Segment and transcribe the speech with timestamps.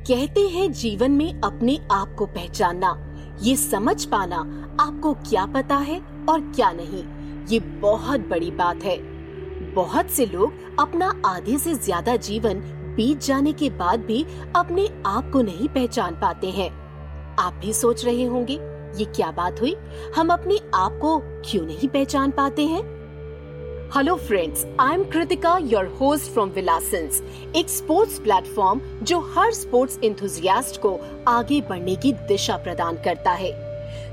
[0.00, 2.96] कहते हैं जीवन में अपने आप को पहचानना।
[3.42, 4.36] ये समझ पाना
[4.80, 7.02] आपको क्या पता है और क्या नहीं।
[7.46, 8.96] ये बहुत बड़ी बात है।
[9.74, 12.60] बहुत से लोग अपना आधे से ज़्यादा जीवन
[12.96, 14.22] बीत जाने के बाद भी
[14.56, 16.70] अपने आप को नहीं पहचान पाते हैं।
[17.36, 18.54] आप भी सोच रहे होंगे,
[18.98, 19.76] ये क्या बात हुई?
[20.16, 22.82] हम अपने आप को क्यों नहीं पहचान पाते हैं?
[23.96, 27.20] Hello friends I am Kritika your host from विलासेंस
[27.56, 33.50] एक स्पोर्ट्स प्लेटफॉर्म जो हर स्पोर्ट्स इंथुजियास्ट को आगे बढ़ने की दिशा प्रदान करता है।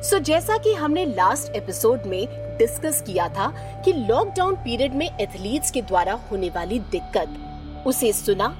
[0.04, 2.28] सो so, जैसा कि हमने लास्ट एपिसोड में
[2.58, 3.48] डिस्कस किया था
[3.86, 8.56] कि लॉकडाउन पीरियड में एथलीट्स के द्वारा होने वाली दिक्कत उसे सुना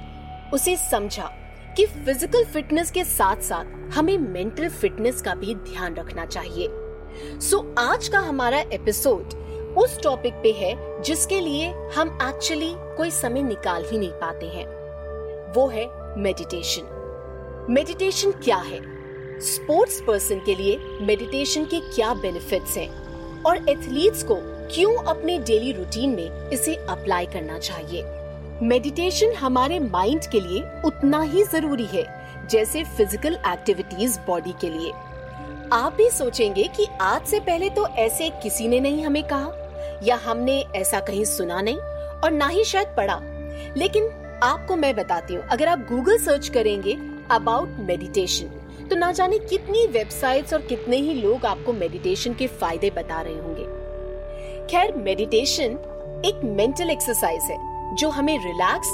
[0.54, 1.30] उसे समझा
[1.76, 6.68] कि फ़िज़िकल फिटनेस के साथ साथ हमें मेंटल फिटनेस का भी ध्यान रखना चाहिए।
[7.40, 9.37] सो so, आज का हमारा एपिसोड
[9.78, 14.66] उस टॉपिक पे है जिसके लिए हम एक्चुअली कोई समय निकाल ही नहीं पाते हैं।
[15.54, 15.86] वो है
[16.18, 18.80] मेडिटेशन मेडिटेशन क्या है?
[19.40, 22.88] स्पोर्ट्स पर्सन के लिए मेडिटेशन के क्या बेनिफिट्स हैं?
[23.42, 24.36] और एथलीट्स को
[24.74, 28.02] क्यों अपने डेली रूटीन में इसे अप्लाई करना चाहिए?
[28.62, 32.04] मेडिटेशन हमारे माइंड के लिए उतना ही ज़रूरी है,
[32.50, 34.92] जैसे फ़िज़िकल एक्टिविटीज़ बॉडी के लिए।
[35.72, 39.57] आप भी सोचेंगे कि आज से पहले तो ऐसे किसी ने नहीं हमें कहा।
[40.02, 41.78] या हमने ऐसा कहीं सुना नहीं?
[42.18, 43.20] और ना ही शायद पढ़ा।
[43.76, 44.08] लेकिन
[44.42, 46.96] आपको मैं बताती हूँ, अगर आप गूगल सर्च करेंगे
[47.30, 48.54] अबाउट मेडिटेशन
[48.88, 53.34] तो ना जाने कितनी वेबसाइट्स और कितने ही लोग आपको मेडिटेशन के फ़ायदे बता रहे
[53.34, 53.64] होंगे।
[54.66, 55.78] खैर मेडिटेशन
[56.24, 57.56] एक मेंटल एक्सरसाइज है,
[57.96, 58.88] जो हमें रिलैक्स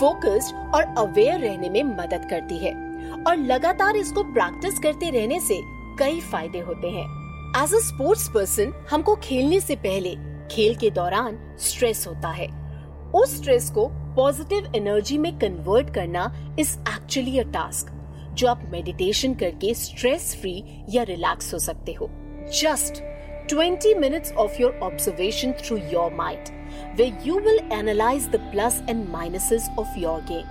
[0.00, 2.72] फोकस्ड और अवेयर रहने में मदद करती है
[3.26, 5.60] और लगातार इसको प्रैक्टिस करते रहने से
[5.98, 7.06] कई फ़ायदे होते हैं।
[7.56, 10.14] एज अ स्पोर्ट्स पर्सन हमको खेलने से पहले
[10.54, 12.46] खेल के दौरान स्ट्रेस होता है।
[13.14, 17.86] उस स्ट्रेस को पॉजिटिव एनर्जी में कन्वर्ट करना इज़ एक्चुअली अ टास्क
[18.34, 22.10] जो आप मेडिटेशन करके स्ट्रेस फ्री या रिलैक्स हो सकते हो।
[22.60, 23.02] Just
[23.48, 26.52] 20 minutes of your observation through your mind,
[26.96, 30.46] where you will analyze the plus and minuses of your game.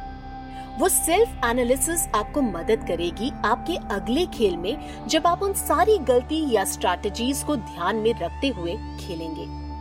[0.80, 6.52] वो सेल्फ एनालिसिस आपको मदद करेगी आपके अगले खेल में जब आप उन सारी गलती
[6.52, 9.72] या स्ट्रैटेजीज को ध्यान में रखते हुए खेलेंगे।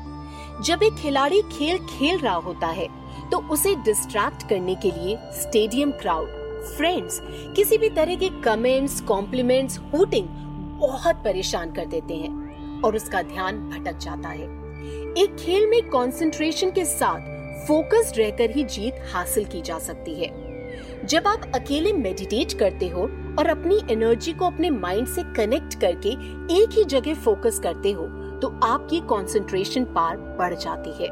[0.65, 2.87] जब एक खिलाड़ी खेल खेल रहा होता है
[3.31, 6.29] तो उसे डिस्ट्रैक्ट करने के लिए स्टेडियम क्राउड
[6.77, 7.21] फ्रेंड्स
[7.57, 10.29] किसी भी तरह के कमेंट्स कॉम्प्लीमेंट्स हुटिंग
[10.81, 14.45] बहुत परेशान कर देते हैं और उसका ध्यान भटक जाता है।
[15.23, 21.07] एक खेल में कंसंट्रेशन के साथ फोकस्ड रहकर ही जीत हासिल की जा सकती है।
[21.07, 23.03] जब आप अकेले मेडिटेट करते हो
[23.39, 26.11] और अपनी एनर्जी को अपने माइंड से कनेक्ट करके
[26.63, 28.07] एक ही जगह फोकस करते हो
[28.43, 31.09] तो आपकी कंसंट्रेशन पार बढ़ जाती है।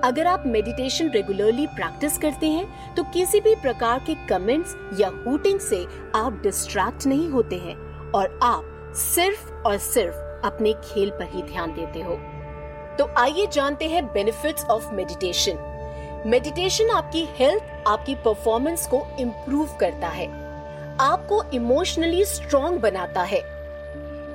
[0.00, 5.60] अगर आप मेडिटेशन रेगुलरली प्रैक्टिस करते हैं तो किसी भी प्रकार के कमेंट्स या हुटिंग
[5.60, 5.84] से
[6.16, 7.76] आप डिस्ट्रैक्ट नहीं होते हैं
[8.12, 10.16] और आप सिर्फ़ और सिर्फ़
[10.46, 12.18] अपने खेल पर ही ध्यान देते हो।
[12.98, 20.08] तो आइए जानते हैं बेनिफिट्स ऑफ़ मेडिटेशन मेडिटेशन आपकी हेल्थ आपकी परफॉर्मेंस को इम्प्रूव करता
[20.08, 20.26] है।
[21.00, 23.38] आपको इमोशनली स्ट्रॉन्ग बनाता है।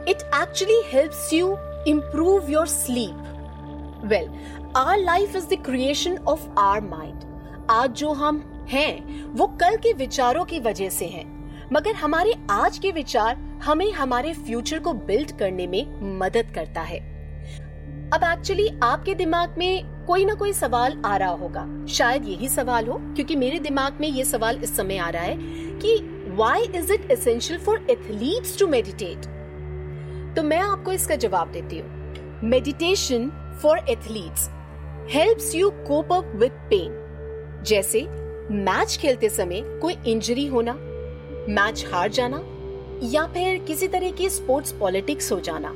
[0.10, 1.48] It actually helps you
[1.88, 4.30] improve your sleep well
[4.78, 9.94] our life is the creation of our mind आज जो हम हैं, वो कल के
[9.94, 11.26] विचारों की वजह से हैं।
[11.74, 17.00] मगर हमारे आज के विचार हमें हमारे फ्यूचर को बिल्ड करने में मदद करता है।
[18.14, 22.88] अब एक्चुअली आपके दिमाग में कोई ना कोई सवाल आ रहा होगा। शायद यही सवाल
[22.88, 25.38] हो, क्योंकि मेरे दिमाग में ये सवाल इस समय आ रहा है
[25.80, 25.98] कि
[26.30, 29.39] why is it essential for athletes to meditate
[30.36, 33.30] तो मैं आपको इसका जवाब देती हूँ। Meditation
[33.62, 34.50] for athletes
[35.12, 38.02] helps you cope up with pain जैसे
[38.52, 40.74] मैच खेलते समय कोई इंजरी होना
[41.50, 42.42] मैच हार जाना,
[43.04, 45.70] या फिर किसी तरह की स्पोर्ट्स पॉलिटिक्स हो जाना।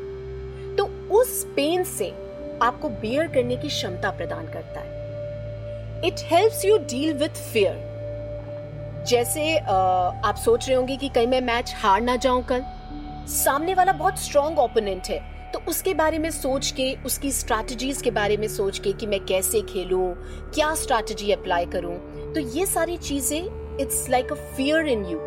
[0.78, 2.09] तो उस पेन से
[2.62, 7.92] आपको बियर करने की क्षमता प्रदान करता है। It helps you deal with fear
[9.09, 12.63] जैसे आप सोच रहे होंगे कि कहीं मैं मैच हार ना जाऊँ कल।
[13.28, 15.20] सामने वाला बहुत स्ट्रॉन्ग ओपोनेंट है।
[15.52, 19.20] तो उसके बारे में सोच के, उसकी स्ट्रैटेजीज के बारे में सोच के कि मैं
[19.25, 20.14] कैसे खेलूं,
[20.56, 21.96] क्या स्ट्रैटेजी अप्लाई करूँ
[22.34, 25.20] तो ये सारी चीज़ें it's like a fear in you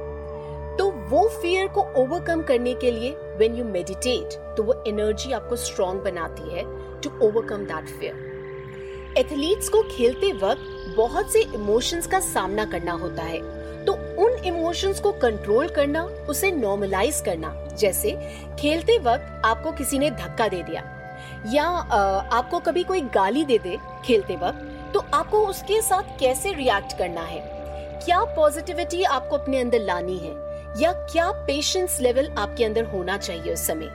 [0.78, 5.56] तो वो फियर को ओवरकम करने के लिए व्हेन यू मेडिटेट तो वो एनर्जी आपको
[5.56, 6.64] स्ट्रॉन्ग बनाती है
[7.02, 13.22] to overcome that fear athletes को खेलते वक्त बहुत से इमोशंस का सामना करना होता
[13.22, 13.40] है।
[13.86, 18.10] तो उन इमोशंस को कंट्रोल करना, उसे नॉर्मलाइज करना। जैसे,
[18.60, 20.82] खेलते वक्त आपको किसी ने धक्का दे दिया,
[21.46, 26.96] या आपको कभी कोई गाली दे दे खेलते वक्त तो आपको उसके साथ कैसे रिएक्ट
[26.98, 27.40] करना है?
[28.04, 30.30] क्या पॉजिटिविटी आपको अपने अंदर लानी है?
[30.80, 33.86] या क्या पेशेंस लेवल आपके अंदर होना चाहिए उस समय?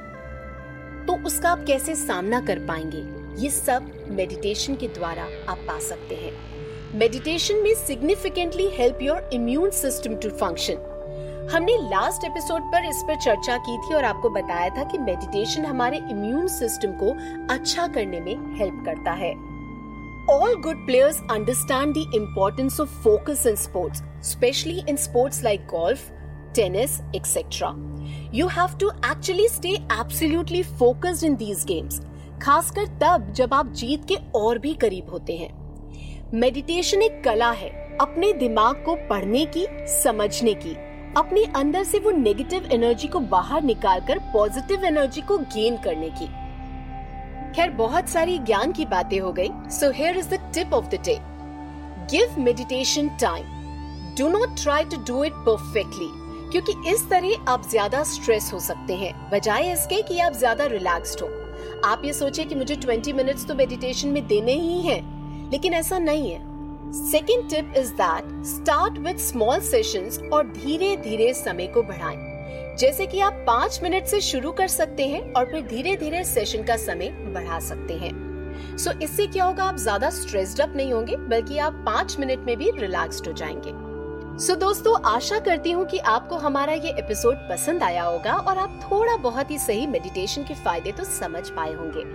[1.08, 3.04] तो उसका आप कैसे सामना कर पाएँगे?
[3.42, 6.61] ये सब मेडिटेशन के द्वारा आप पा सकते हैं।
[6.96, 13.16] मेडिटेशन में significantly help your immune system to function हमने लास्ट एपिसोड पर इस पर
[13.16, 17.12] चर्चा की थी और आपको बताया था कि मेडिटेशन हमारे इम्यून सिस्टम को
[17.54, 19.32] अच्छा करने में हेल्प करता है।
[20.30, 26.12] All good players understand the importance of focus in sports specially in sports like golf
[26.56, 27.74] tennis etcetera
[28.34, 32.02] you have to actually stay absolutely focused in these games
[32.42, 35.61] खासकर तब जब आप जीत के और भी करीब होते हैं।
[36.34, 37.70] मेडिटेशन एक कला है
[38.02, 40.74] अपने दिमाग को पढ़ने की समझने की।
[41.18, 46.28] अपने अंदर से वो नेगेटिव एनर्जी को बाहर निकालकर पॉजिटिव एनर्जी को गेन करने की।
[47.56, 51.02] खैर बहुत सारी ज्ञान की बातें हो गई so here is the tip of the
[51.06, 51.18] day
[52.12, 56.10] give meditation time do not try to do it perfectly
[56.52, 61.22] क्योंकि इस तरह आप ज़्यादा स्ट्रेस हो सकते हैं बजाय इसके कि आप ज़्यादा रिलैक्स्ड
[61.22, 61.30] हो।
[61.86, 65.02] आप ये सोचे कि मुझे 20 मिनट्स तो मेडिटेशन में देने ही हैं,
[65.52, 66.50] लेकिन ऐसा नहीं है।
[66.94, 73.06] Second tip is that start with small sessions और धीरे धीरे समय को बढ़ाएँ। जैसे
[73.06, 76.76] कि आप पाँच मिनट से शुरू कर सकते हैं और फिर धीरे धीरे सेशन का
[76.78, 78.12] समय बढ़ा सकते हैं।
[78.78, 82.40] सो so, इससे क्या होगा आप ज़्यादा स्ट्रेस्ड अप नहीं होंगे बल्कि आप पाँच मिनट
[82.40, 83.91] में भी रिलैक्स्ड हो जाएँगे।
[84.42, 88.80] सो दोस्तों आशा करती हूँ कि आपको हमारा ये एपिसोड पसंद आया होगा और आप
[88.84, 92.06] थोड़ा बहुत ही सही मेडिटेशन के फ़ायदे तो समझ पाए होंगे।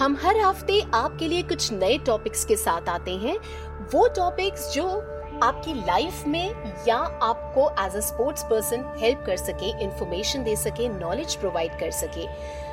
[0.00, 3.36] हम हर हफ़्ते आपके लिए कुछ नए टॉपिक्स के साथ आते हैं।
[3.92, 4.86] वो टॉपिक्स जो
[5.42, 6.50] आपकी लाइफ में
[6.88, 11.90] या आपको as a sports person help कर सके इंफॉर्मेशन दे सके नॉलेज प्रोवाइड कर
[11.90, 12.26] सके।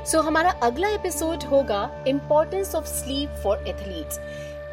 [0.05, 4.19] सो so, हमारा अगला एपिसोड होगा importance of sleep for athletes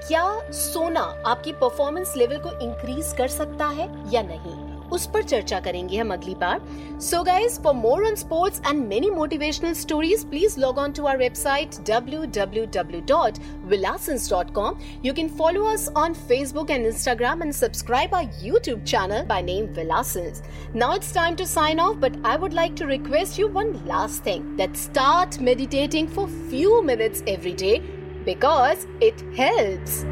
[0.09, 0.25] क्या
[0.55, 4.71] सोना आपकी परफॉर्मेंस लेवल को इंक्रीज कर सकता है या नहीं?
[4.91, 6.61] उस पर चर्चा करेंगे हम अगली बार।
[7.01, 11.19] So guys for more on sports and many motivational stories please log on to our
[11.19, 16.87] website W W W dot Vilasis dot com you can follow us on Facebook and
[16.87, 20.43] Instagram and subscribe our YouTube channel by name Vilasis
[20.75, 24.27] now it's time to sign off but I would like to request you one last
[24.27, 30.05] thing that start meditating for few minutes every day because it helps.